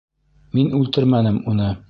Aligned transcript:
Мин 0.59 0.73
үлтермәнем 0.79 1.39
уны. 1.53 1.73